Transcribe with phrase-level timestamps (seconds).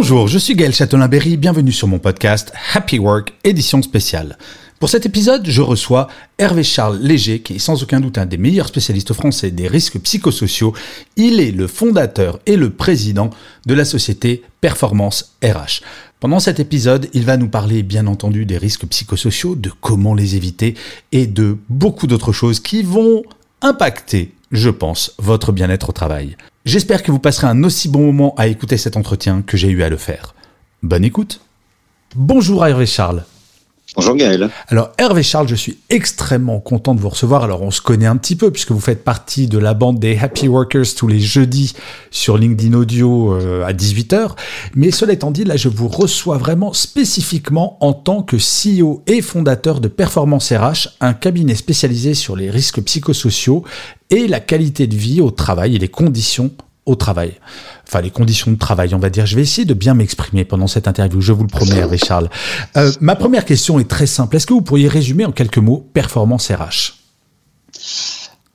[0.00, 4.38] Bonjour, je suis Gaël Châtelain-Berry, bienvenue sur mon podcast Happy Work, édition spéciale.
[4.78, 6.06] Pour cet épisode, je reçois
[6.38, 9.98] Hervé Charles Léger, qui est sans aucun doute un des meilleurs spécialistes français des risques
[9.98, 10.72] psychosociaux.
[11.16, 13.30] Il est le fondateur et le président
[13.66, 15.82] de la société Performance RH.
[16.20, 20.36] Pendant cet épisode, il va nous parler bien entendu des risques psychosociaux, de comment les
[20.36, 20.74] éviter
[21.10, 23.24] et de beaucoup d'autres choses qui vont
[23.62, 26.36] impacter, je pense, votre bien-être au travail.
[26.68, 29.82] J'espère que vous passerez un aussi bon moment à écouter cet entretien que j'ai eu
[29.82, 30.34] à le faire.
[30.82, 31.40] Bonne écoute.
[32.14, 33.24] Bonjour Hervé Charles.
[34.68, 37.42] Alors Hervé Charles, je suis extrêmement content de vous recevoir.
[37.42, 40.16] Alors on se connaît un petit peu puisque vous faites partie de la bande des
[40.16, 41.74] Happy Workers tous les jeudis
[42.10, 44.36] sur LinkedIn Audio euh, à 18h.
[44.74, 49.20] Mais cela étant dit, là je vous reçois vraiment spécifiquement en tant que CEO et
[49.20, 53.64] fondateur de Performance RH, un cabinet spécialisé sur les risques psychosociaux
[54.10, 56.50] et la qualité de vie au travail et les conditions
[56.88, 57.34] au travail.
[57.86, 59.26] Enfin, les conditions de travail, on va dire.
[59.26, 62.28] Je vais essayer de bien m'exprimer pendant cette interview, je vous le promets, Hervé Charles.
[62.76, 64.36] Euh, ma première question est très simple.
[64.36, 66.94] Est-ce que vous pourriez résumer en quelques mots Performance RH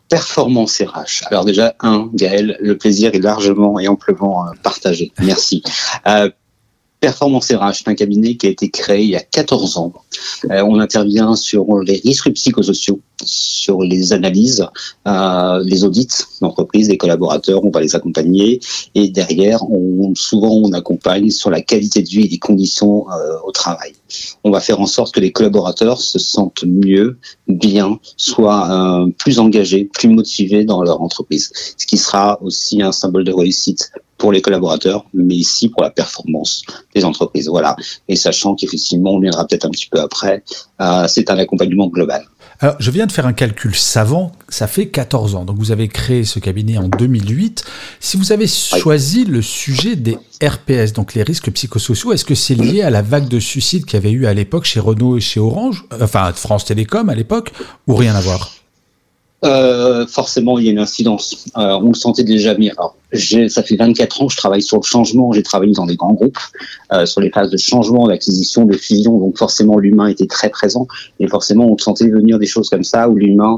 [0.09, 1.25] Performance RH.
[1.31, 5.11] Alors déjà, un, Gaël, le plaisir est largement et amplement euh, partagé.
[5.19, 5.63] Merci.
[6.05, 6.29] Euh,
[7.03, 9.91] Performance RH, c'est un cabinet qui a été créé il y a 14 ans.
[10.49, 14.65] Euh, on intervient sur les risques psychosociaux, sur les analyses,
[15.05, 16.07] euh, les audits
[16.39, 18.61] d'entreprise, des collaborateurs, on va les accompagner.
[18.95, 19.59] Et derrière,
[20.15, 23.91] souvent, on accompagne sur la qualité de vie et les conditions euh, au travail.
[24.45, 27.17] On va faire en sorte que les collaborateurs se sentent mieux,
[27.49, 31.51] bien, soient plus engagés, plus motivés dans leur entreprise.
[31.77, 33.91] Ce qui sera aussi un symbole de réussite
[34.23, 36.63] pour les collaborateurs, mais ici pour la performance
[36.95, 37.49] des entreprises.
[37.49, 37.75] Voilà.
[38.07, 40.45] Et sachant qu'effectivement, on viendra peut-être un petit peu après,
[40.79, 42.23] euh, c'est un accompagnement global.
[42.61, 45.43] Alors, je viens de faire un calcul savant, ça fait 14 ans.
[45.43, 47.65] Donc, vous avez créé ce cabinet en 2008.
[47.99, 52.55] Si vous avez choisi le sujet des RPS, donc les risques psychosociaux, est-ce que c'est
[52.55, 55.19] lié à la vague de suicides qu'il y avait eu à l'époque chez Renault et
[55.19, 57.51] chez Orange, enfin France Télécom à l'époque,
[57.87, 58.51] ou rien à voir?
[59.43, 61.45] Euh, forcément, il y a une incidence.
[61.57, 62.71] Euh, on le sentait déjà bien.
[62.77, 62.95] Alors,
[63.49, 65.31] ça fait 24 ans que je travaille sur le changement.
[65.33, 66.39] J'ai travaillé dans des grands groupes,
[66.91, 69.17] euh, sur les phases de changement, d'acquisition, de fusion.
[69.17, 70.87] Donc, forcément, l'humain était très présent.
[71.19, 73.57] Et forcément, on sentait venir des choses comme ça où l'humain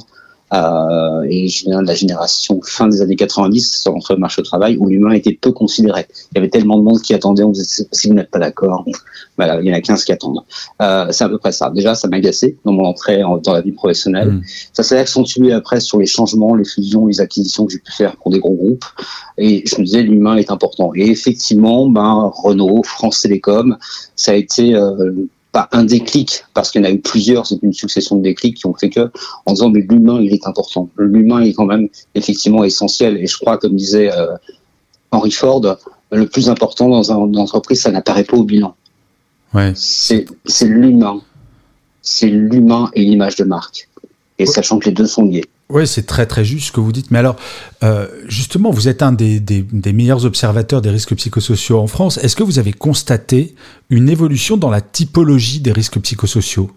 [0.54, 4.46] euh, et je viens de la génération fin des années 90 sur le marché au
[4.46, 6.06] travail où l'humain était peu considéré.
[6.32, 8.86] Il y avait tellement de monde qui attendait, on disait si vous n'êtes pas d'accord,
[9.38, 10.42] voilà, il y en a 15 qui attendent.
[10.82, 11.72] Euh, c'est à peu près ça.
[11.72, 14.32] Déjà, ça m'a agacé dans mon entrée dans la vie professionnelle.
[14.32, 14.42] Mm.
[14.74, 18.16] Ça s'est accentué après sur les changements, les fusions, les acquisitions que j'ai pu faire
[18.18, 18.86] pour des gros groupes.
[19.38, 20.92] Et je me disais, l'humain est important.
[20.96, 23.78] Et effectivement, ben, Renault, France Télécom,
[24.16, 25.12] ça a été euh,
[25.56, 28.58] pas un déclic, parce qu'il y en a eu plusieurs, c'est une succession de déclics
[28.58, 29.10] qui ont fait que,
[29.46, 30.90] en disant, mais l'humain, il est important.
[30.98, 33.16] L'humain est quand même effectivement essentiel.
[33.16, 34.36] Et je crois, comme disait euh,
[35.12, 35.62] Henry Ford,
[36.12, 38.76] le plus important dans, une entreprise, ça n'apparaît pas au bilan.
[39.54, 39.72] Ouais.
[39.76, 40.26] C'est
[40.64, 41.22] l'humain.
[42.02, 43.88] C'est l'humain et l'image de marque.
[44.38, 45.46] Et sachant que les deux sont liés.
[45.70, 47.10] Oui, c'est très très juste ce que vous dites.
[47.10, 47.38] Mais alors,
[47.84, 49.42] euh, justement, vous êtes un des,
[49.94, 52.20] meilleurs observateurs des risques psychosociaux en France.
[52.20, 53.56] Est-ce que vous avez constaté
[53.90, 56.70] une évolution dans la typologie des risques psychosociaux?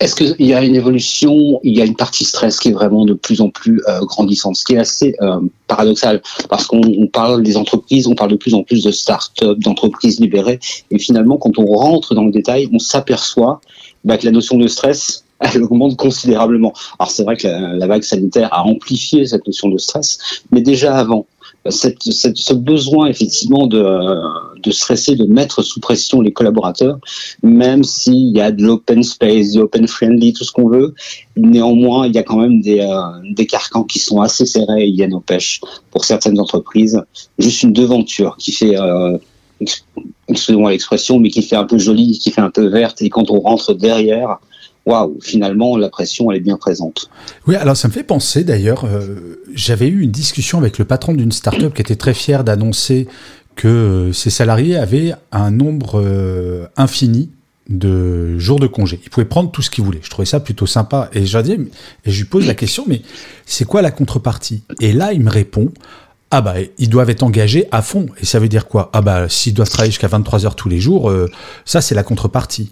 [0.00, 1.60] Est-ce qu'il y a une évolution?
[1.62, 4.56] Il y a une partie stress qui est vraiment de plus en plus euh, grandissante,
[4.56, 8.54] ce qui est assez euh, paradoxal parce qu'on parle des entreprises, on parle de plus
[8.54, 10.58] en plus de start-up, d'entreprises libérées,
[10.90, 13.60] et finalement, quand on rentre dans le détail, on s'aperçoit
[14.04, 16.72] bah, que la notion de stress elle augmente considérablement.
[16.98, 20.96] Alors c'est vrai que la, vague sanitaire a amplifié cette notion de stress, mais déjà
[20.96, 21.26] avant,
[21.68, 26.98] ce besoin effectivement de, de stresser, de mettre sous pression les collaborateurs,
[27.42, 30.94] même s'il y a de l'open space, du open friendly, tout ce qu'on veut,
[31.36, 34.94] néanmoins il y a quand même des, euh, des carcans qui sont assez serrés, il
[34.94, 35.60] y a nos pêches
[35.90, 37.02] pour certaines entreprises,
[37.38, 39.18] juste une devanture qui fait euh,
[40.28, 43.30] excusez-moi l'expression, mais qui fait un peu jolie, qui fait un peu verte, et quand
[43.30, 44.38] on rentre derrière,
[44.86, 47.10] waouh, finalement, la pression, elle est bien présente.
[47.46, 51.12] Oui, alors ça me fait penser d'ailleurs, euh, j'avais eu une discussion avec le patron
[51.14, 53.08] d'une start-up qui était très fier d'annoncer
[53.56, 57.30] que euh, ses salariés avaient un nombre euh, infini
[57.68, 59.00] de jours de congé.
[59.04, 60.00] Il pouvait prendre tout ce qu'il voulait.
[60.02, 61.08] Je trouvais ça plutôt sympa.
[61.14, 61.38] Et, je,
[62.04, 63.00] je lui pose la question, mais
[63.46, 64.64] c'est quoi la contrepartie?
[64.80, 65.72] Et là, il me répond,
[66.30, 68.06] ah bah ils doivent être engagés à fond.
[68.20, 68.90] Et ça veut dire quoi?
[68.92, 71.10] Ah bah s'ils doivent travailler jusqu'à 23 heures tous les jours,
[71.64, 72.70] ça c'est la contrepartie.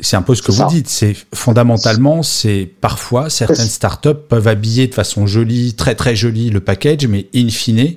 [0.00, 0.88] C'est un peu ce que vous dites.
[0.88, 6.60] C'est fondamentalement, c'est parfois certaines startups peuvent habiller de façon jolie, très très jolie le
[6.60, 7.94] package, mais in fine,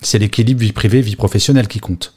[0.00, 2.14] c'est l'équilibre vie privée vie professionnelle qui compte.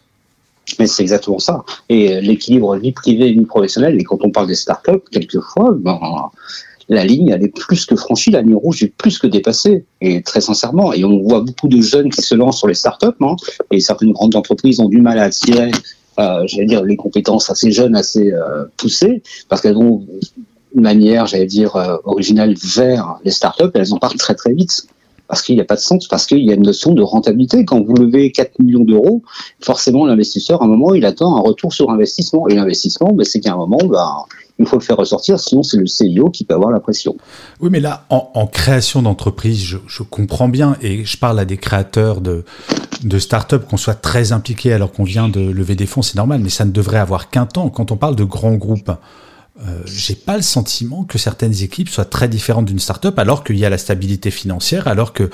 [0.79, 1.63] Mais c'est exactement ça.
[1.89, 3.99] Et l'équilibre vie privée vie professionnelle.
[3.99, 5.99] Et quand on parle des startups, quelquefois, ben,
[6.89, 10.21] la ligne, elle est plus que franchie, la ligne rouge est plus que dépassée, et
[10.21, 10.93] très sincèrement.
[10.93, 13.35] Et on voit beaucoup de jeunes qui se lancent sur les startups, hein,
[13.71, 15.71] et certaines grandes entreprises ont du mal à attirer,
[16.19, 20.05] euh, j'allais dire, les compétences assez jeunes, assez euh, poussées, parce qu'elles ont
[20.75, 24.87] une manière, j'allais dire, euh, originale vers les startups, elles en partent très très vite
[25.27, 27.65] parce qu'il n'y a pas de sens, parce qu'il y a une notion de rentabilité.
[27.65, 29.23] Quand vous levez 4 millions d'euros,
[29.61, 32.47] forcément, l'investisseur, à un moment, il attend un retour sur investissement.
[32.49, 34.25] Et l'investissement, ben, c'est qu'à un moment, ben,
[34.59, 37.17] il faut le faire ressortir, sinon c'est le CIO qui peut avoir la pression.
[37.59, 42.21] Oui, mais là, en, création d'entreprise, je, comprends bien, et je parle à des créateurs
[42.21, 42.45] de,
[43.03, 46.39] de start-up qu'on soit très impliqués alors qu'on vient de lever des fonds, c'est normal,
[46.41, 47.69] mais ça ne devrait avoir qu'un temps.
[47.69, 48.91] Quand on parle de grands groupes,
[49.59, 53.57] euh, j'ai pas le sentiment que certaines équipes soient très différentes d'une start-up alors qu'il
[53.57, 55.29] y a la stabilité financière, alors que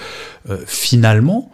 [0.49, 1.51] euh, finalement,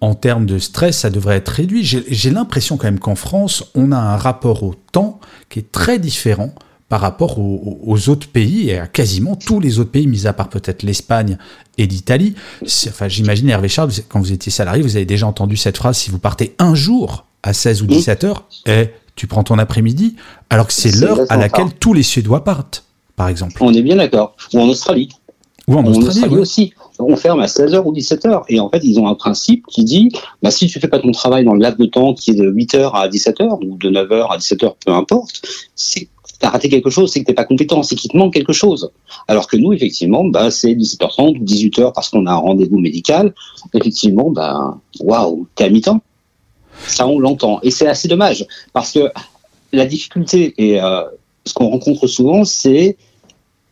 [0.00, 1.84] en termes de stress, ça devrait être réduit.
[1.84, 5.18] J'ai l'impression quand même qu'en France, on a un rapport au temps
[5.48, 6.54] qui est très différent
[6.88, 10.48] par rapport aux, autres pays et à quasiment tous les autres pays, mis à part
[10.48, 11.36] peut-être l'Espagne
[11.76, 12.34] et l'Italie.
[12.62, 16.10] Enfin, j'imagine, Hervé Charles, quand vous étiez salarié, vous avez déjà entendu cette phrase, si
[16.10, 20.16] vous partez un jour à 16 ou 17 heures, et tu prends ton après-midi,
[20.48, 22.84] alors que c'est l'heure à laquelle tous les Suédois partent,
[23.16, 23.56] par exemple.
[23.60, 24.34] On est bien d'accord.
[24.54, 25.10] Ou en Australie.
[25.66, 26.72] Ou en Australie, aussi.
[26.98, 28.44] On ferme à 16h ou 17h.
[28.48, 30.10] Et en fait, ils ont un principe qui dit,
[30.42, 32.50] bah, si tu fais pas ton travail dans le laps de temps qui est de
[32.50, 35.42] 8h à 17h, ou de 9h à 17h, peu importe,
[35.76, 36.08] c'est
[36.38, 38.90] t'as raté quelque chose, c'est que t'es pas compétent, c'est qu'il te manque quelque chose.
[39.26, 43.34] Alors que nous, effectivement, bah, c'est 17h30 ou 18h parce qu'on a un rendez-vous médical.
[43.74, 46.00] Effectivement, bah, waouh, t'es à mi-temps.
[46.86, 47.60] Ça, on l'entend.
[47.62, 49.10] Et c'est assez dommage parce que
[49.72, 51.02] la difficulté et euh,
[51.44, 52.96] ce qu'on rencontre souvent, c'est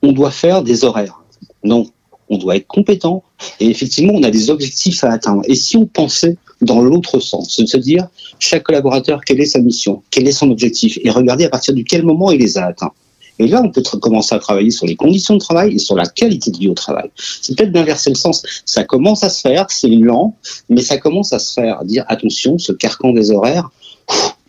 [0.03, 1.21] on doit faire des horaires.
[1.63, 1.87] Non,
[2.29, 3.23] on doit être compétent
[3.61, 5.43] et effectivement, on a des objectifs à atteindre.
[5.47, 8.09] Et si on pensait dans l'autre sens, de se dire
[8.39, 11.83] chaque collaborateur, quelle est sa mission, quel est son objectif, et regarder à partir de
[11.83, 12.93] quel moment il les a atteints.
[13.39, 16.07] Et là, on peut commencer à travailler sur les conditions de travail et sur la
[16.07, 17.11] qualité de vie au travail.
[17.17, 18.43] C'est peut-être d'inverser le sens.
[18.65, 20.35] Ça commence à se faire, c'est lent,
[20.71, 21.85] mais ça commence à se faire.
[21.85, 23.69] Dire attention, ce carcan des horaires,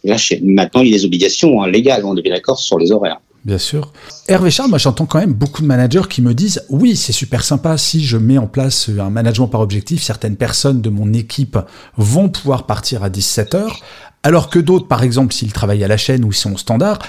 [0.05, 2.91] là, maintenant, il y a des obligations hein, légales, on est bien d'accord sur les
[2.91, 3.19] horaires.
[3.47, 3.93] Bien sûr.
[4.27, 7.45] Hervé Charles, moi j'entends quand même beaucoup de managers qui me disent oui, c'est super
[7.45, 11.57] sympa si je mets en place un management par objectif, certaines personnes de mon équipe
[11.95, 13.79] vont pouvoir partir à 17 heures,
[14.21, 16.99] alors que d'autres, par exemple, s'ils travaillent à la chaîne ou sont au standard,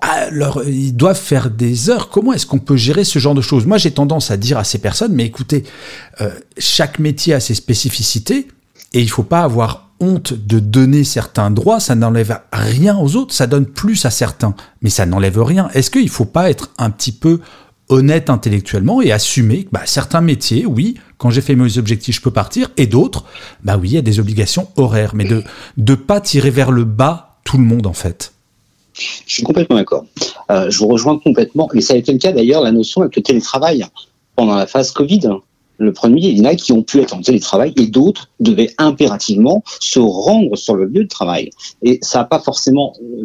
[0.00, 2.10] alors, ils doivent faire des heures.
[2.10, 3.66] Comment est-ce qu'on peut gérer ce genre de choses?
[3.66, 5.64] Moi, j'ai tendance à dire à ces personnes, mais écoutez,
[6.20, 8.46] euh, chaque métier a ses spécificités
[8.92, 13.34] et il faut pas avoir honte de donner certains droits, ça n'enlève rien aux autres,
[13.34, 15.68] ça donne plus à certains, mais ça n'enlève rien.
[15.74, 17.40] Est-ce qu'il ne faut pas être un petit peu
[17.88, 22.20] honnête intellectuellement et assumer que bah, certains métiers, oui, quand j'ai fait mes objectifs, je
[22.20, 23.24] peux partir, et d'autres,
[23.64, 25.42] bah oui, il y a des obligations horaires, mais de
[25.76, 28.32] ne pas tirer vers le bas tout le monde en fait.
[28.94, 30.04] Je suis complètement d'accord.
[30.50, 33.16] Euh, je vous rejoins complètement, et ça a été le cas d'ailleurs, la notion avec
[33.16, 33.86] le télétravail
[34.36, 35.30] pendant la phase Covid.
[35.78, 38.74] Le premier, il y en a qui ont pu être en télétravail et d'autres devaient
[38.78, 41.50] impérativement se rendre sur le lieu de travail.
[41.82, 43.24] Et ça n'a pas forcément euh,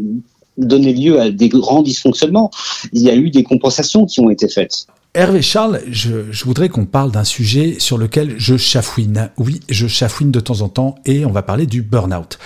[0.58, 2.52] donné lieu à des grands dysfonctionnements.
[2.94, 4.88] Il y a eu des compensations qui ont été faites.
[5.16, 9.30] Hervé Charles, je, voudrais qu'on parle d'un sujet sur lequel je chafouine.
[9.38, 12.40] Oui, je chafouine de temps en temps et on va parler du burn-out.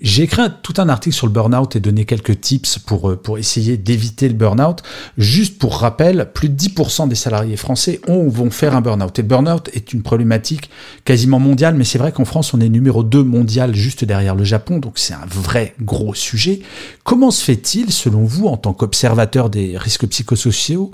[0.00, 3.38] J'ai écrit tout un article sur le burn-out et donné quelques tips pour, euh, pour
[3.38, 4.84] essayer d'éviter le burn-out.
[5.18, 9.18] Juste pour rappel, plus de 10% des salariés français ont, vont faire un burn-out.
[9.18, 10.70] Et le burn-out est une problématique
[11.04, 14.44] quasiment mondiale, mais c'est vrai qu'en France, on est numéro 2 mondial juste derrière le
[14.44, 16.60] Japon, donc c'est un vrai gros sujet.
[17.02, 20.92] Comment se fait-il, selon vous, en tant qu'observateur des risques psychosociaux,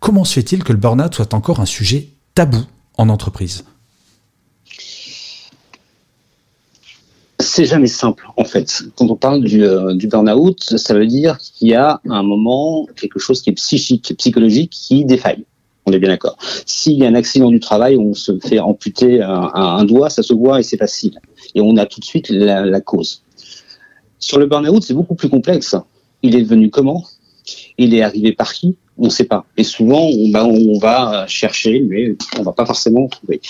[0.00, 2.62] Comment se fait-il que le burn-out soit encore un sujet tabou
[2.96, 3.64] en entreprise?
[7.38, 8.82] C'est jamais simple, en fait.
[8.96, 13.18] Quand on parle du, euh, burn-out, ça veut dire qu'il y a un moment quelque
[13.18, 15.44] chose qui est psychique, psychologique, qui défaille.
[15.84, 16.36] On est bien d'accord.
[16.64, 20.32] S'il y a un accident du travail, on se fait amputer un, doigt, ça se
[20.32, 21.18] voit et c'est facile.
[21.54, 23.22] Et on a tout de suite la, cause.
[24.18, 25.76] Sur le burn-out, c'est beaucoup plus complexe.
[26.22, 27.04] Il est venu comment?
[27.78, 28.76] Il est arrivé par qui?
[29.00, 29.46] On ne sait pas.
[29.56, 33.40] Et souvent, on, bah, on va chercher, mais on va pas forcément trouver.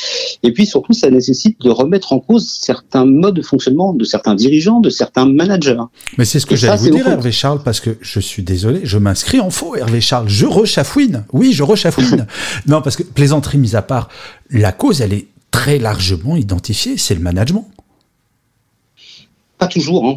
[0.42, 4.34] Et puis surtout, ça nécessite de remettre en cause certains modes de fonctionnement de certains
[4.34, 5.82] dirigeants, de certains managers.
[6.16, 8.98] Mais c'est ce que j'allais vous dire, Hervé Charles, parce que je suis désolé, je
[8.98, 10.28] m'inscris en faux, Hervé Charles.
[10.28, 11.24] Je rechafouine.
[11.32, 12.26] Oui, je rechafouine.
[12.66, 14.08] non, parce que plaisanterie mise à part,
[14.50, 17.66] la cause, elle est très largement identifiée, c'est le management.
[19.60, 20.16] Pas toujours, hein.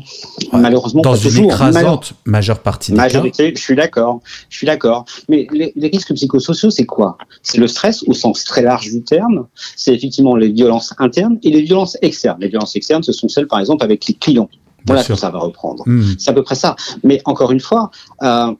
[0.53, 1.01] malheureusement.
[1.01, 1.51] Dans pas une toujours.
[1.51, 5.03] écrasante majeure partie des Majorité, je suis d'accord, je suis d'accord.
[5.27, 7.17] Mais les, les, risques psychosociaux, c'est quoi?
[7.41, 9.47] C'est le stress au sens très large du terme.
[9.75, 12.37] C'est effectivement les violences internes et les violences externes.
[12.39, 14.49] Les violences externes, ce sont celles, par exemple, avec les clients.
[14.85, 15.83] Voilà que ça va reprendre.
[15.85, 16.15] Mmh.
[16.17, 16.77] C'est à peu près ça.
[17.03, 17.91] Mais encore une fois.
[18.21, 18.53] Euh,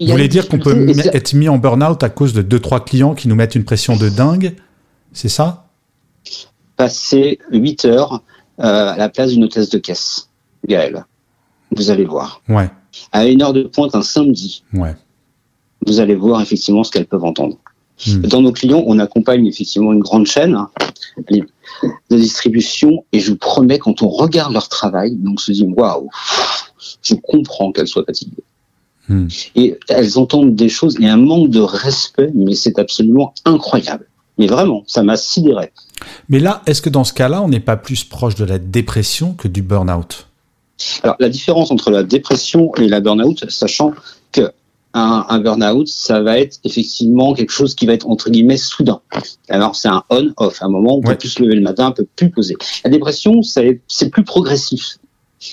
[0.00, 3.14] Vous voulez dire qu'on peut être mis en burn-out à cause de deux trois clients
[3.14, 4.56] qui nous mettent une pression de dingue?
[5.12, 5.68] C'est ça?
[6.76, 8.22] Passer 8 heures
[8.58, 10.28] à la place d'une hôtesse de caisse,
[10.66, 11.04] Gaël.
[11.70, 12.42] Vous allez voir.
[12.48, 12.70] Ouais.
[13.12, 14.64] À une heure de pointe un samedi.
[14.72, 14.94] Ouais.
[15.86, 17.58] Vous allez voir effectivement ce qu'elles peuvent entendre.
[18.06, 18.22] Hmm.
[18.22, 20.70] Dans nos clients, on accompagne effectivement une grande chaîne hein,
[21.30, 26.08] de distribution et je vous promets, quand on regarde leur travail, on se dit waouh,
[27.02, 28.44] je comprends qu'elles soient fatiguées.
[29.08, 29.28] Hmm.
[29.56, 34.06] Et elles entendent des choses et un manque de respect, mais c'est absolument incroyable.
[34.38, 35.72] Mais vraiment, ça m'a sidéré.
[36.28, 39.34] Mais là, est-ce que dans ce cas-là, on n'est pas plus proche de la dépression
[39.34, 40.26] que du burn-out?
[41.02, 43.92] Alors, la différence entre la dépression et la burn-out, sachant
[44.32, 44.52] que
[44.94, 49.00] un, un burn-out, ça va être effectivement quelque chose qui va être entre guillemets soudain.
[49.48, 51.12] Alors c'est un on-off, un moment où on ouais.
[51.12, 52.56] peut plus se lever le matin, on peut plus poser.
[52.84, 54.98] La dépression, c'est plus progressif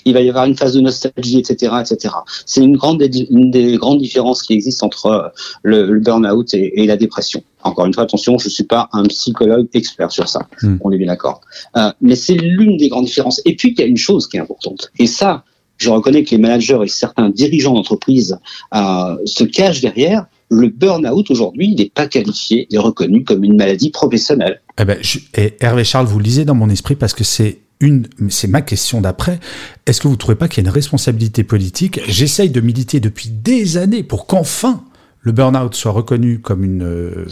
[0.05, 2.13] il va y avoir une phase de nostalgie, etc., etc.
[2.45, 5.27] C'est une grande une des grandes différences qui existent entre euh,
[5.63, 7.43] le, le burn-out et, et, la dépression.
[7.63, 10.47] Encore une fois, attention, je suis pas un psychologue expert sur ça.
[10.61, 10.77] Mm.
[10.81, 11.41] On est bien d'accord.
[11.77, 13.41] Euh, mais c'est l'une des grandes différences.
[13.45, 14.91] Et puis il y a une chose qui est importante.
[14.99, 15.43] Et ça,
[15.77, 18.37] je reconnais que les managers et certains dirigeants d'entreprise
[18.73, 20.25] euh, se cachent derrière.
[20.49, 24.61] Le burn-out aujourd'hui, il n'est pas qualifié et reconnu comme une maladie professionnelle.
[24.79, 28.07] Eh ben, je, et Hervé Charles, vous lisez dans mon esprit parce que c'est une,
[28.29, 29.39] c'est ma question d'après.
[29.85, 31.99] Est-ce que vous ne trouvez pas qu'il y a une responsabilité politique?
[32.07, 34.83] J'essaye de militer depuis des années pour qu'enfin
[35.21, 37.25] le burn-out soit reconnu comme une euh,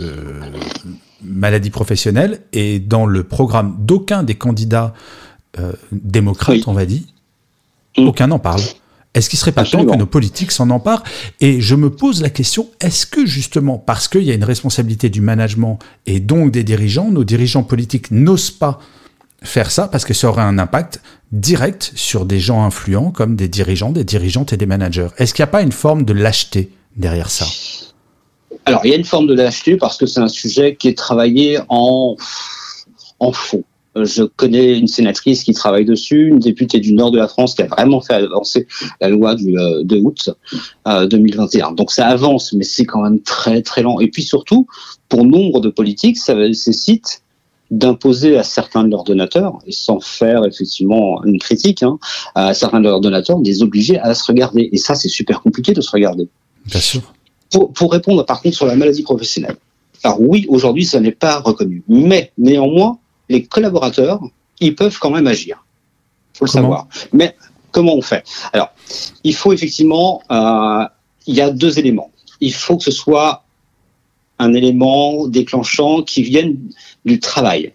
[1.24, 4.94] maladie professionnelle et dans le programme d'aucun des candidats
[5.60, 6.64] euh, démocrates, oui.
[6.68, 7.02] on va dire,
[7.98, 8.08] mmh.
[8.08, 8.62] aucun n'en parle.
[9.14, 9.90] Est-ce qu'il ne serait pas Absolument.
[9.90, 11.04] temps que nos politiques s'en emparent?
[11.40, 15.10] Et je me pose la question, est-ce que justement, parce qu'il y a une responsabilité
[15.10, 18.80] du management et donc des dirigeants, nos dirigeants politiques n'osent pas
[19.44, 23.48] faire ça parce que ça aurait un impact direct sur des gens influents comme des
[23.48, 25.10] dirigeants, des dirigeantes et des managers.
[25.18, 27.46] Est-ce qu'il n'y a pas une forme de lâcheté derrière ça?
[28.66, 30.98] Alors, il y a une forme de lâcheté parce que c'est un sujet qui est
[30.98, 32.16] travaillé en,
[33.20, 33.64] en fond.
[33.96, 37.62] Je connais une sénatrice qui travaille dessus, une députée du nord de la France qui
[37.62, 38.68] a vraiment fait avancer
[39.02, 40.30] la loi du euh, 2 août
[40.88, 41.74] euh, 2021.
[41.74, 44.00] Donc ça avance, mais c'est quand même très très lent.
[44.00, 44.66] Et puis surtout,
[45.10, 47.23] pour nombre de politiques, ça nécessite
[47.74, 51.98] d'imposer à certains de leurs donateurs, et sans faire effectivement une critique, hein,
[52.36, 54.70] à certains de leurs donateurs, de les obliger à se regarder.
[54.72, 56.30] Et ça, c'est super compliqué de se regarder.
[56.68, 57.02] Bien sûr.
[57.52, 59.56] Pour, pour, répondre par contre sur la maladie professionnelle.
[60.04, 61.84] Alors oui, aujourd'hui, ça n'est pas reconnu.
[61.88, 63.00] Mais néanmoins,
[63.30, 64.22] les collaborateurs,
[64.60, 65.66] ils peuvent quand même agir.
[66.34, 66.88] Il faut le comment savoir.
[67.12, 67.36] Mais
[67.72, 68.24] comment on fait?
[68.54, 68.70] Alors,
[69.24, 70.86] il faut effectivement, euh,
[71.26, 72.12] il y a deux éléments.
[72.40, 73.43] Il faut que ce soit
[74.40, 76.58] un élément déclenchant qui vienne
[77.06, 77.74] du travail.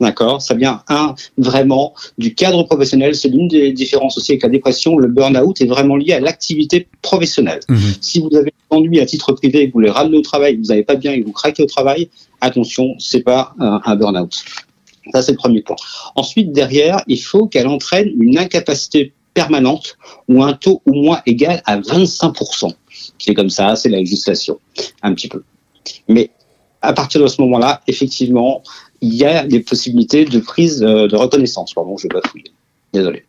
[0.00, 0.42] D'accord?
[0.42, 3.14] Ça vient, un, vraiment du cadre professionnel.
[3.14, 4.98] C'est l'une des différences aussi avec la dépression.
[4.98, 7.60] Le burn-out est vraiment lié à l'activité professionnelle.
[7.68, 7.78] Mmh.
[8.00, 10.96] Si vous avez ennui à titre privé, vous voulez ramener au travail, vous n'avez pas
[10.96, 12.10] bien et vous craquez au travail,
[12.40, 14.44] attention, c'est pas un, un burn-out.
[15.12, 15.76] Ça, c'est le premier point.
[16.14, 19.96] Ensuite, derrière, il faut qu'elle entraîne une incapacité permanente
[20.28, 22.72] ou un taux au moins égal à 25%.
[23.24, 24.58] C'est comme ça, c'est la législation,
[25.02, 25.42] un petit peu.
[26.08, 26.30] Mais
[26.82, 28.62] à partir de ce moment-là, effectivement,
[29.00, 31.72] il y a des possibilités de prise euh, de reconnaissance.
[31.72, 32.52] Pardon, je vais bafouiller.
[32.92, 33.24] Désolé.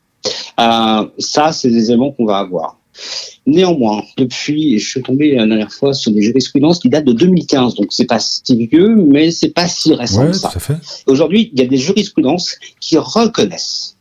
[0.59, 2.77] Euh, ça, c'est des éléments qu'on va avoir.
[3.45, 7.75] Néanmoins, depuis, je suis tombé la dernière fois sur des jurisprudences qui datent de 2015,
[7.75, 10.49] donc c'est pas si vieux, mais c'est pas si récent ouais, ça.
[10.49, 10.75] Fait.
[11.05, 13.97] Aujourd'hui, il y a des jurisprudences qui reconnaissent.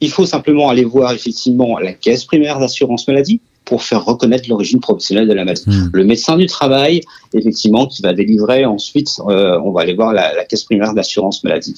[0.00, 3.40] Il faut simplement aller voir effectivement la caisse primaire d'assurance maladie,
[3.72, 5.64] pour faire reconnaître l'origine professionnelle de la maladie.
[5.66, 5.88] Mmh.
[5.94, 7.00] Le médecin du travail,
[7.32, 11.42] effectivement, qui va délivrer ensuite, euh, on va aller voir la, la caisse primaire d'assurance
[11.42, 11.74] maladie.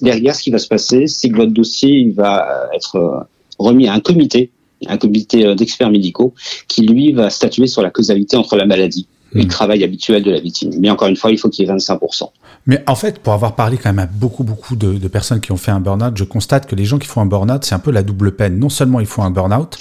[0.00, 3.26] Derrière, ce qui va se passer, c'est que votre dossier il va être
[3.58, 4.52] remis à un comité,
[4.86, 6.32] un comité d'experts médicaux,
[6.66, 10.30] qui lui va statuer sur la causalité entre la maladie et le travail habituel de
[10.30, 10.70] la victime.
[10.78, 12.30] Mais encore une fois, il faut qu'il y ait 25%.
[12.66, 15.52] Mais en fait, pour avoir parlé quand même à beaucoup, beaucoup de, de personnes qui
[15.52, 17.80] ont fait un burn-out, je constate que les gens qui font un burn-out, c'est un
[17.80, 18.58] peu la double peine.
[18.58, 19.76] Non seulement ils font un burn-out,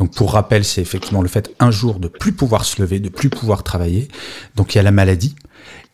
[0.00, 3.10] Donc pour rappel, c'est effectivement le fait un jour de plus pouvoir se lever, de
[3.10, 4.08] plus pouvoir travailler.
[4.56, 5.36] Donc il y a la maladie.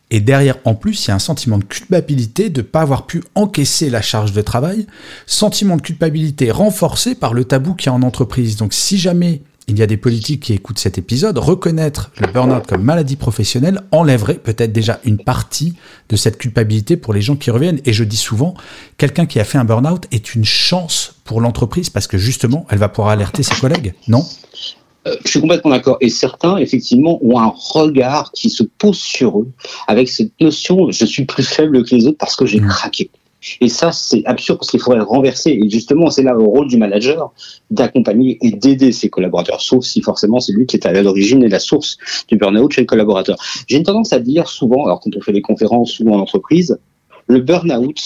[0.09, 3.05] Et derrière, en plus, il y a un sentiment de culpabilité de ne pas avoir
[3.05, 4.87] pu encaisser la charge de travail.
[5.25, 8.55] Sentiment de culpabilité renforcé par le tabou qu'il y a en entreprise.
[8.55, 12.65] Donc si jamais il y a des politiques qui écoutent cet épisode, reconnaître le burn-out
[12.65, 15.73] comme maladie professionnelle enlèverait peut-être déjà une partie
[16.07, 17.81] de cette culpabilité pour les gens qui reviennent.
[17.85, 18.53] Et je dis souvent,
[18.97, 22.77] quelqu'un qui a fait un burn-out est une chance pour l'entreprise parce que justement, elle
[22.77, 24.25] va pouvoir alerter ses collègues, non?
[25.05, 25.97] Euh, je suis complètement d'accord.
[25.99, 29.47] Et certains, effectivement, ont un regard qui se pose sur eux
[29.87, 32.67] avec cette notion je suis plus faible que les autres parce que j'ai mmh.
[32.67, 33.09] craqué.
[33.61, 35.51] Et ça, c'est absurde parce qu'il faudrait renverser.
[35.51, 37.31] Et justement, c'est là le rôle du manager
[37.71, 41.49] d'accompagner et d'aider ses collaborateurs, sauf si forcément c'est lui qui est à l'origine et
[41.49, 43.37] la source du burn-out chez le collaborateur.
[43.67, 46.77] J'ai une tendance à dire souvent, alors quand on fait des conférences souvent en entreprise,
[47.27, 47.99] le burn-out,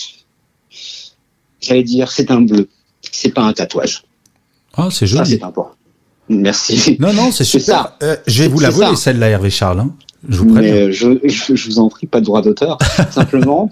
[1.61, 2.67] j'allais dire, c'est un bleu,
[3.01, 4.03] c'est pas un tatouage.
[4.75, 5.19] Ah, c'est joli.
[5.19, 5.75] Ça, c'est important.
[6.29, 6.97] Merci.
[6.99, 7.65] Non, non, c'est super.
[7.65, 7.97] Ça.
[8.03, 9.81] Euh, je vais vous la voler, celle-là, Hervé Charles.
[9.81, 9.91] Hein.
[10.29, 12.77] Je vous Mais je, je, je, vous en prie, pas de droit d'auteur.
[13.11, 13.69] Simplement,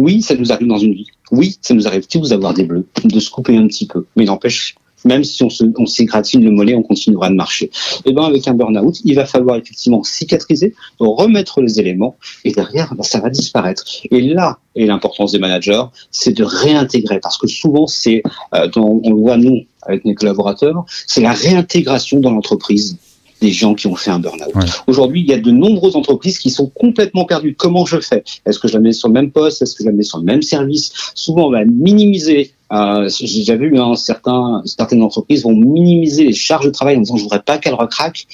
[0.00, 1.08] oui, ça nous arrive dans une vie.
[1.30, 4.06] Oui, ça nous arrive tous d'avoir des bleus, de se couper un petit peu.
[4.16, 7.66] Mais n'empêche, même si on s'égratine le mollet, on continuera de marcher.
[7.66, 7.70] Et
[8.06, 12.94] eh ben avec un burn-out, il va falloir effectivement cicatriser, remettre les éléments, et derrière,
[12.94, 13.84] ben, ça va disparaître.
[14.10, 18.22] Et là est l'importance des managers, c'est de réintégrer, parce que souvent c'est,
[18.54, 22.96] euh, on le voit nous avec mes collaborateurs, c'est la réintégration dans l'entreprise
[23.40, 24.52] des gens qui ont fait un burn-out.
[24.86, 27.54] Aujourd'hui, il y a de nombreuses entreprises qui sont complètement perdues.
[27.54, 28.22] Comment je fais?
[28.46, 29.62] Est-ce que je la mets sur le même poste?
[29.62, 30.92] Est-ce que je la mets sur le même service?
[31.14, 32.52] Souvent, on va minimiser.
[32.72, 37.16] Euh, J'ai vu hein, certains, certaines entreprises vont minimiser les charges de travail en disant
[37.16, 38.26] je voudrais pas qu'elle recraque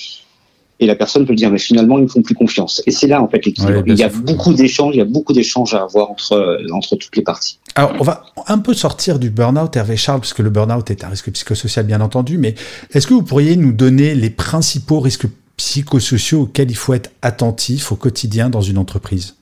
[0.79, 2.83] et la personne peut dire mais finalement ils me font plus confiance.
[2.87, 3.83] Et c'est là en fait l'équilibre.
[3.87, 6.97] Il y a beaucoup d'échanges il y a beaucoup d'échanges à avoir entre euh, entre
[6.97, 7.59] toutes les parties.
[7.75, 11.05] Alors on va un peu sortir du burn-out Hervé Charles parce que le burn-out est
[11.05, 12.55] un risque psychosocial bien entendu mais
[12.93, 17.93] est-ce que vous pourriez nous donner les principaux risques psychosociaux auxquels il faut être attentif
[17.93, 19.37] au quotidien dans une entreprise?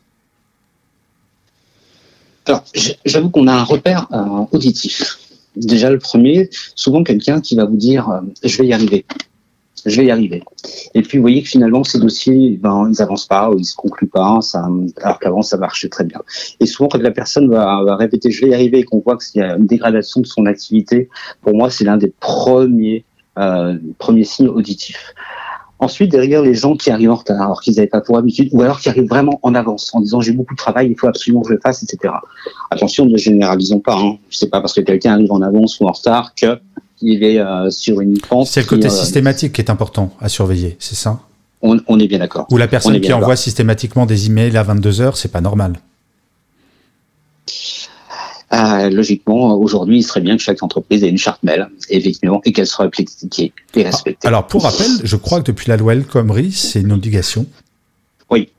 [2.47, 2.65] Alors
[3.05, 5.19] j'avoue qu'on a un repère euh, auditif.
[5.57, 9.05] Déjà le premier souvent quelqu'un qui va vous dire euh, je vais y arriver
[9.85, 10.43] je vais y arriver.
[10.95, 13.77] Et puis vous voyez que finalement ces dossiers, ben ils avancent pas, ou ils se
[13.77, 14.69] concluent pas, ça,
[15.03, 16.21] alors qu'avant ça marchait très bien.
[16.61, 19.17] Et souvent quand la personne va, va répéter je vais y arriver et qu'on voit
[19.17, 21.09] qu'il y a une dégradation de son activité,
[21.43, 23.05] pour moi c'est l'un des premiers
[23.39, 25.13] euh, premiers signes auditifs.
[25.81, 28.63] Ensuite, derrière les gens qui arrivent en retard, alors qu'ils n'avaient pas pour habitude, ou
[28.63, 31.43] alors qui arrivent vraiment en avance, en disant j'ai beaucoup de travail, il faut absolument
[31.43, 32.15] que je le fasse, etc.
[32.71, 33.97] Attention, ne généralisons pas.
[33.97, 34.19] Hein.
[34.31, 36.59] sais pas parce que quelqu'un arrive en avance ou en retard que
[37.03, 38.47] il est euh, sur une pente.
[38.47, 41.21] C'est le côté euh, systématique qui est important à surveiller, c'est ça?
[41.67, 42.47] On, est bien d'accord.
[42.51, 45.73] Ou la personne qui envoie systématiquement des emails à 22 heures, c'est pas normal.
[48.55, 52.53] Euh, logiquement, aujourd'hui, il serait bien que chaque entreprise ait une charte mail, effectivement, et
[52.53, 54.29] qu'elle soit appliquée et respectée.
[54.29, 57.47] Alors, pour rappel, je crois que depuis la loi El Khomri, c'est une obligation.
[58.31, 58.51] Oui.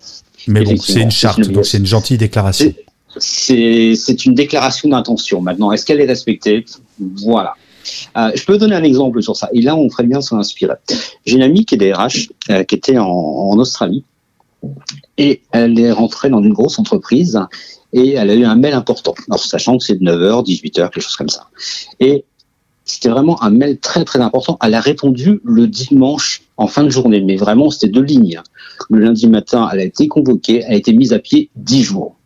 [0.47, 2.73] Mais bon, c'est une charte, donc c'est une gentille déclaration.
[3.17, 5.41] C'est une déclaration d'intention.
[5.41, 6.65] Maintenant, est-ce qu'elle est respectée?
[6.99, 7.53] Voilà.
[8.17, 9.49] Euh, je peux donner un exemple sur ça.
[9.53, 10.75] Et là, on ferait bien s'en inspirer.
[11.25, 14.03] J'ai une amie qui est DRH, euh, qui était en, Australie,
[15.17, 17.39] et elle est rentrée dans une grosse entreprise,
[17.95, 19.15] et elle a eu un mail important.
[19.37, 21.47] Sachant que c'est de 9h, 18h, quelque chose comme ça.
[22.01, 22.25] Et
[22.83, 24.57] c'était vraiment un mail très très important.
[24.61, 28.41] Elle a répondu le dimanche en fin de journée, mais vraiment c'était deux lignes.
[28.89, 32.17] Le lundi matin, elle a été convoquée, elle a été mise à pied dix jours.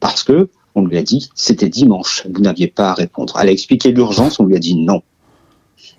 [0.00, 3.38] Parce que on lui a dit, c'était dimanche, vous n'aviez pas à répondre.
[3.40, 5.02] Elle a expliqué l'urgence, on lui a dit non.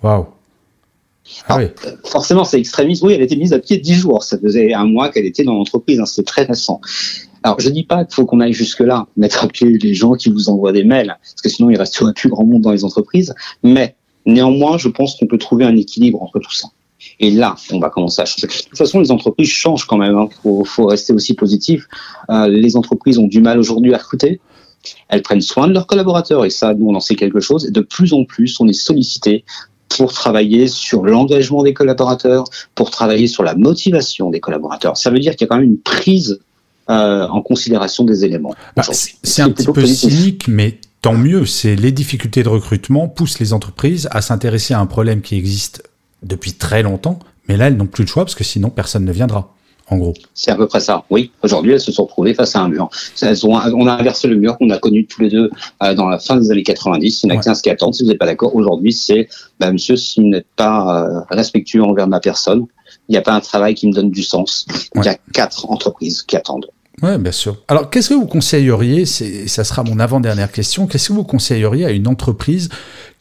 [0.02, 0.26] Waouh.
[1.48, 1.68] Ah euh,
[2.04, 3.02] forcément, c'est extrémiste.
[3.02, 4.24] Oui, elle a été mise à pied dix jours.
[4.24, 6.00] Ça faisait un mois qu'elle était dans l'entreprise.
[6.00, 6.80] Hein, c'est très récent.
[7.42, 10.30] Alors, je dis pas qu'il faut qu'on aille jusque-là, mettre à pied les gens qui
[10.30, 13.34] vous envoient des mails, parce que sinon, il resterait plus grand monde dans les entreprises.
[13.62, 16.68] Mais néanmoins, je pense qu'on peut trouver un équilibre entre tout ça.
[17.18, 18.46] Et là, on va commencer à changer.
[18.46, 20.12] De toute façon, les entreprises changent quand même.
[20.12, 20.64] Il hein.
[20.64, 21.86] faut, rester aussi positif.
[22.28, 24.40] Euh, les entreprises ont du mal aujourd'hui à recruter.
[25.08, 27.64] Elles prennent soin de leurs collaborateurs et ça, nous, on en sait quelque chose.
[27.70, 29.44] De plus en plus, on est sollicité
[29.88, 34.96] pour travailler sur l'engagement des collaborateurs, pour travailler sur la motivation des collaborateurs.
[34.96, 36.40] Ça veut dire qu'il y a quand même une prise
[36.90, 38.54] euh, en considération des éléments.
[38.76, 41.46] Bah, c'est un petit peu cynique, mais tant mieux.
[41.46, 45.82] C'est les difficultés de recrutement poussent les entreprises à s'intéresser à un problème qui existe
[46.22, 49.12] depuis très longtemps, mais là, elles n'ont plus le choix parce que sinon, personne ne
[49.12, 49.54] viendra
[49.90, 50.14] en gros.
[50.34, 51.04] C'est à peu près ça.
[51.10, 52.88] Oui, aujourd'hui, elles se sont retrouvées face à un mur.
[53.20, 55.50] Elles ont, on a inversé le mur qu'on a connu tous les deux
[55.82, 57.22] euh, dans la fin des années 90.
[57.22, 57.94] Il y en a 15 qui attendent.
[57.94, 61.82] Si vous n'êtes pas d'accord, aujourd'hui, c'est, bah, monsieur, si vous n'êtes pas euh, respectueux
[61.82, 62.66] envers ma personne,
[63.08, 64.66] il n'y a pas un travail qui me donne du sens.
[64.94, 66.66] Il y a quatre entreprises qui attendent.
[67.02, 67.56] Oui, bien sûr.
[67.68, 71.90] Alors, qu'est-ce que vous conseilleriez, ça sera mon avant-dernière question, qu'est-ce que vous conseilleriez à
[71.90, 72.68] une entreprise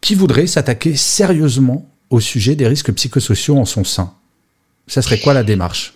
[0.01, 4.13] qui voudrait s'attaquer sérieusement au sujet des risques psychosociaux en son sein?
[4.87, 5.93] Ça serait quoi la démarche?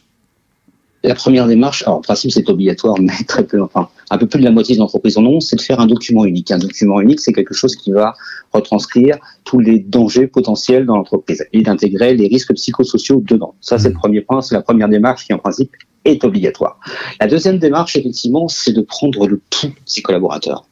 [1.06, 4.40] La première démarche, alors en principe c'est obligatoire, mais très peu, enfin un peu plus
[4.40, 6.50] de la moitié des entreprises en ont, c'est de faire un document unique.
[6.52, 8.16] Un document unique, c'est quelque chose qui va
[8.54, 13.56] retranscrire tous les dangers potentiels dans l'entreprise et d'intégrer les risques psychosociaux dedans.
[13.60, 13.98] Ça c'est le mmh.
[13.98, 15.72] premier point, c'est la première démarche qui en principe
[16.06, 16.80] est obligatoire.
[17.20, 20.66] La deuxième démarche, effectivement, c'est de prendre le pouls de ses collaborateurs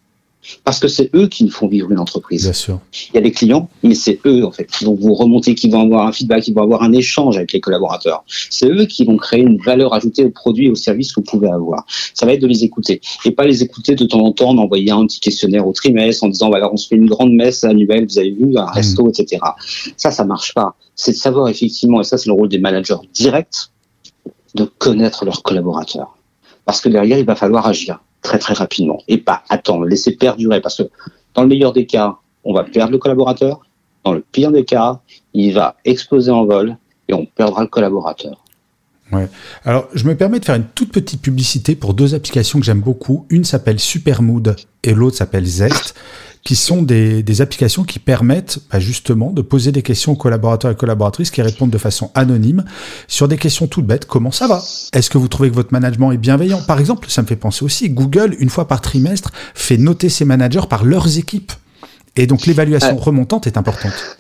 [0.64, 2.44] parce que c'est eux qui nous font vivre une entreprise.
[2.44, 2.80] Bien sûr.
[3.10, 5.70] Il y a des clients, mais c'est eux en fait qui vont vous remonter, qui
[5.70, 8.24] vont avoir un feedback, qui vont avoir un échange avec les collaborateurs.
[8.28, 11.26] C'est eux qui vont créer une valeur ajoutée au produit et au service que vous
[11.26, 11.86] pouvez avoir.
[12.14, 14.92] Ça va être de les écouter et pas les écouter de temps en temps, d'envoyer
[14.92, 18.06] un petit questionnaire au trimestre en disant voilà on se fait une grande messe annuelle,
[18.08, 18.70] vous avez vu un mmh.
[18.74, 19.42] resto, etc.
[19.98, 20.76] Ça, ça marche pas.
[20.96, 23.70] C'est de savoir effectivement, et ça c'est le rôle des managers directs,
[24.56, 26.18] de connaître leurs collaborateurs.
[26.66, 30.62] Parce que derrière, il va falloir agir très très rapidement et pas attendre, laisser perdurer
[30.62, 30.84] parce que
[31.34, 33.62] dans le meilleur des cas, on va perdre le collaborateur.
[34.04, 35.00] Dans le pire des cas,
[35.34, 38.44] il va exploser en vol et on perdra le collaborateur.
[39.66, 42.80] Alors, je me permets de faire une toute petite publicité pour deux applications que j'aime
[42.80, 43.26] beaucoup.
[43.30, 45.96] Une s'appelle Supermood et l'autre s'appelle Zest
[46.44, 50.72] qui sont des, des applications qui permettent bah, justement de poser des questions aux collaborateurs
[50.72, 52.64] et collaboratrices qui répondent de façon anonyme
[53.08, 54.06] sur des questions toutes bêtes.
[54.06, 54.62] Comment ça va?
[54.94, 56.62] Est-ce que vous trouvez que votre management est bienveillant?
[56.62, 60.26] Par exemple, ça me fait penser aussi, Google, une fois par trimestre, fait noter ses
[60.26, 61.52] managers par leurs équipes.
[62.16, 64.18] Et donc l'évaluation remontante est importante.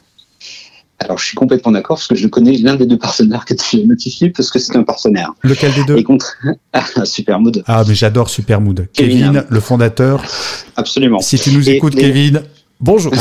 [1.03, 3.77] Alors, je suis complètement d'accord parce que je connais l'un des deux partenaires que tu
[3.77, 5.33] as notifié parce que c'est un partenaire.
[5.41, 6.37] Lequel des deux Et contre
[6.73, 7.63] ah, Supermood.
[7.65, 8.87] Ah, mais j'adore Supermood.
[8.93, 10.23] Kevin, le fondateur.
[10.75, 11.19] Absolument.
[11.19, 12.43] Si tu nous écoutes, Kevin,
[12.81, 13.13] Bonjour.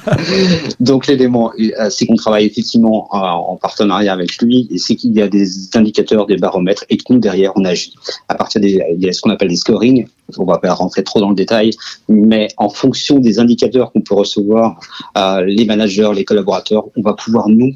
[0.80, 5.20] Donc l'élément, euh, c'est qu'on travaille effectivement en partenariat avec lui, et c'est qu'il y
[5.20, 7.94] a des indicateurs, des baromètres, et que nous derrière on agit.
[8.28, 10.06] À partir des, il y a ce qu'on appelle des scoring.
[10.38, 11.70] On va pas rentrer trop dans le détail,
[12.08, 14.80] mais en fonction des indicateurs qu'on peut recevoir,
[15.18, 17.74] euh, les managers, les collaborateurs, on va pouvoir nous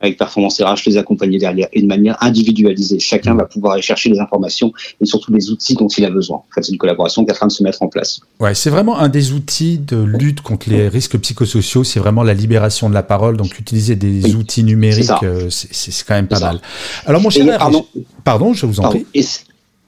[0.00, 2.98] avec Performance RH, les accompagner derrière et de manière individualisée.
[2.98, 6.38] Chacun va pouvoir aller chercher les informations et surtout les outils dont il a besoin.
[6.38, 8.20] En fait, c'est une collaboration qui est en train de se mettre en place.
[8.40, 11.84] Ouais, c'est vraiment un des outils de lutte contre les risques psychosociaux.
[11.84, 13.36] C'est vraiment la libération de la parole.
[13.36, 16.60] Donc, utiliser des outils numériques, euh, c'est quand même pas mal.
[17.06, 17.86] Alors, mon cher, pardon,
[18.24, 19.06] pardon, je vous en prie.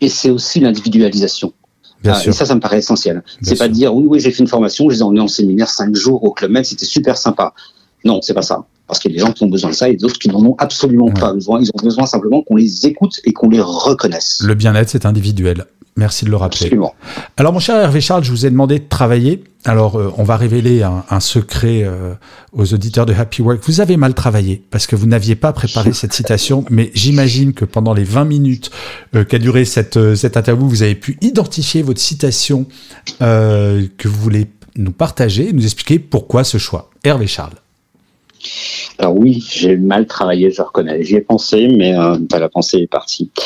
[0.03, 1.53] Et c'est aussi l'individualisation.
[2.03, 2.31] Bien ah, sûr.
[2.31, 3.23] Et ça, ça me paraît essentiel.
[3.42, 5.29] C'est pas de dire oui, oui, j'ai fait une formation, je les ai emmenés en
[5.29, 7.53] séminaire cinq jours au Club Med, c'était super sympa.
[8.05, 9.89] Non, c'est pas ça parce qu'il y a des gens qui ont besoin de ça
[9.89, 11.61] et d'autres qui n'en ont absolument pas besoin.
[11.61, 14.43] Ils ont besoin simplement qu'on les écoute et qu'on les reconnaisse.
[14.43, 15.67] Le bien-être, c'est individuel.
[15.97, 16.67] Merci de le rappeler.
[16.67, 16.95] Absolument.
[17.37, 19.45] Alors, mon cher Hervé Charles, je vous ai demandé de travailler.
[19.65, 22.15] Alors, euh, on va révéler un, secret euh,
[22.53, 23.61] aux auditeurs de Happy Work.
[23.65, 27.65] Vous avez mal travaillé parce que vous n'aviez pas préparé cette citation, mais j'imagine que
[27.65, 28.73] pendant les 20 minutes
[29.15, 32.67] euh, qu'a duré cette, cette interview, vous avez pu identifier votre citation
[33.21, 36.91] que vous voulez nous partager et nous expliquer pourquoi ce choix.
[37.05, 37.55] Hervé Charles.
[38.98, 41.03] Alors oui, j'ai mal travaillé, je reconnais.
[41.03, 43.31] J'y ai pensé, mais euh, la pensée est partie.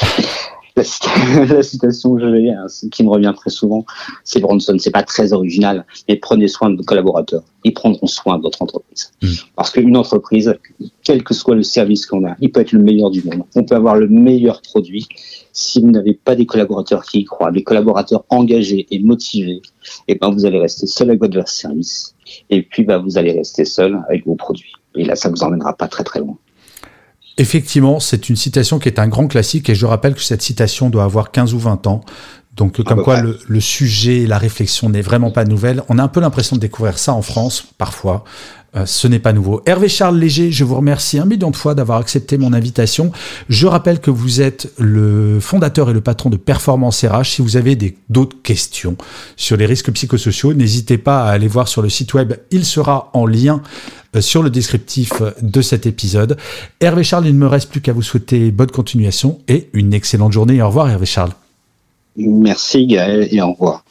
[0.76, 3.84] La, citation que j'ai, hein, qui me revient très souvent,
[4.24, 4.76] c'est Bronson.
[4.78, 7.44] C'est pas très original, mais prenez soin de vos collaborateurs.
[7.62, 9.12] Ils prendront soin de votre entreprise.
[9.22, 9.28] Mm.
[9.54, 10.56] Parce qu'une entreprise,
[11.04, 13.44] quel que soit le service qu'on a, il peut être le meilleur du monde.
[13.54, 15.06] On peut avoir le meilleur produit.
[15.52, 19.62] Si vous n'avez pas des collaborateurs qui y croient, des collaborateurs engagés et motivés,
[20.08, 22.16] et eh ben vous allez rester seul avec votre service.
[22.50, 24.72] Et puis, bah, vous allez rester seul avec vos produits.
[24.94, 26.36] Et là, ça ne vous emmènera pas très très loin.
[27.36, 30.88] Effectivement, c'est une citation qui est un grand classique et je rappelle que cette citation
[30.88, 32.00] doit avoir 15 ou 20 ans.
[32.56, 35.82] Donc, comme quoi le, le, sujet, la réflexion n'est vraiment pas nouvelle.
[35.88, 38.22] On a un peu l'impression de découvrir ça en France, parfois.
[38.76, 39.62] Euh, ce n'est pas nouveau.
[39.66, 43.12] Hervé Charles Léger, je vous remercie un million de fois d'avoir accepté mon invitation.
[43.48, 47.24] Je rappelle que vous êtes le fondateur et le patron de Performance RH.
[47.24, 47.76] Si vous avez
[48.08, 48.96] d'autres questions
[49.36, 52.34] sur les risques psychosociaux, n'hésitez pas à aller voir sur le site web.
[52.50, 53.62] Il sera en lien
[54.16, 56.36] euh, sur le descriptif de cet épisode.
[56.80, 60.32] Hervé Charles, il ne me reste plus qu'à vous souhaiter bonne continuation et une excellente
[60.32, 60.60] journée.
[60.60, 61.32] Au revoir Hervé Charles.
[62.16, 63.84] Merci Gaël et au revoir.